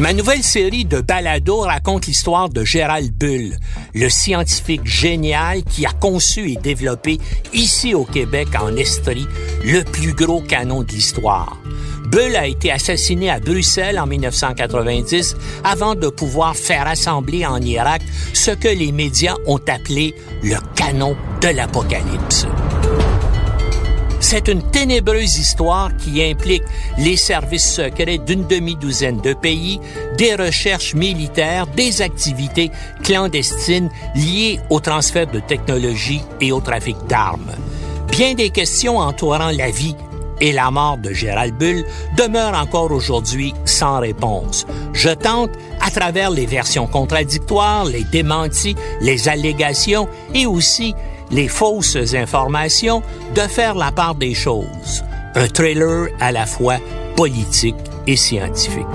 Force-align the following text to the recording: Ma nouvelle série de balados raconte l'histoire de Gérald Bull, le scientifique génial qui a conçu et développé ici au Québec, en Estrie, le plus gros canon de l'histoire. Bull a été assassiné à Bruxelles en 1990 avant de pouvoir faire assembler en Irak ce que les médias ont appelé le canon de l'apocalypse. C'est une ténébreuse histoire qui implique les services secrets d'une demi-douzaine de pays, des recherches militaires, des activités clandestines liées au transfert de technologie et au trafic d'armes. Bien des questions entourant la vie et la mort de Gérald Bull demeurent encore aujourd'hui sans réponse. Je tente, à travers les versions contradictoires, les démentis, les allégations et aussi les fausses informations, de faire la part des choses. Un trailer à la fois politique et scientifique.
Ma 0.00 0.12
nouvelle 0.12 0.42
série 0.42 0.84
de 0.84 1.00
balados 1.00 1.60
raconte 1.60 2.06
l'histoire 2.06 2.48
de 2.48 2.64
Gérald 2.64 3.12
Bull, 3.12 3.56
le 3.94 4.08
scientifique 4.08 4.84
génial 4.84 5.62
qui 5.62 5.86
a 5.86 5.92
conçu 5.92 6.50
et 6.50 6.56
développé 6.56 7.18
ici 7.52 7.94
au 7.94 8.04
Québec, 8.04 8.48
en 8.60 8.74
Estrie, 8.74 9.28
le 9.64 9.84
plus 9.84 10.12
gros 10.12 10.40
canon 10.40 10.82
de 10.82 10.90
l'histoire. 10.90 11.56
Bull 12.06 12.34
a 12.34 12.48
été 12.48 12.72
assassiné 12.72 13.30
à 13.30 13.38
Bruxelles 13.38 14.00
en 14.00 14.06
1990 14.06 15.36
avant 15.62 15.94
de 15.94 16.08
pouvoir 16.08 16.56
faire 16.56 16.88
assembler 16.88 17.46
en 17.46 17.60
Irak 17.60 18.02
ce 18.32 18.50
que 18.50 18.68
les 18.68 18.90
médias 18.90 19.36
ont 19.46 19.60
appelé 19.68 20.16
le 20.42 20.56
canon 20.74 21.16
de 21.40 21.48
l'apocalypse. 21.48 22.48
C'est 24.34 24.48
une 24.48 24.68
ténébreuse 24.68 25.38
histoire 25.38 25.96
qui 25.96 26.20
implique 26.20 26.64
les 26.98 27.16
services 27.16 27.74
secrets 27.74 28.18
d'une 28.18 28.44
demi-douzaine 28.48 29.20
de 29.20 29.32
pays, 29.32 29.78
des 30.18 30.34
recherches 30.34 30.92
militaires, 30.94 31.68
des 31.68 32.02
activités 32.02 32.72
clandestines 33.04 33.90
liées 34.16 34.58
au 34.70 34.80
transfert 34.80 35.28
de 35.28 35.38
technologie 35.38 36.20
et 36.40 36.50
au 36.50 36.58
trafic 36.60 36.96
d'armes. 37.06 37.52
Bien 38.08 38.34
des 38.34 38.50
questions 38.50 38.98
entourant 38.98 39.52
la 39.52 39.70
vie 39.70 39.94
et 40.40 40.50
la 40.50 40.68
mort 40.72 40.98
de 40.98 41.12
Gérald 41.12 41.54
Bull 41.54 41.84
demeurent 42.16 42.58
encore 42.58 42.90
aujourd'hui 42.90 43.54
sans 43.64 44.00
réponse. 44.00 44.66
Je 44.94 45.10
tente, 45.10 45.50
à 45.80 45.92
travers 45.92 46.30
les 46.30 46.46
versions 46.46 46.88
contradictoires, 46.88 47.84
les 47.84 48.02
démentis, 48.02 48.74
les 49.00 49.28
allégations 49.28 50.08
et 50.34 50.46
aussi 50.46 50.92
les 51.30 51.48
fausses 51.48 52.14
informations, 52.14 53.02
de 53.34 53.40
faire 53.40 53.74
la 53.74 53.92
part 53.92 54.14
des 54.14 54.34
choses. 54.34 55.04
Un 55.34 55.48
trailer 55.48 56.08
à 56.20 56.32
la 56.32 56.46
fois 56.46 56.78
politique 57.16 57.76
et 58.06 58.16
scientifique. 58.16 58.86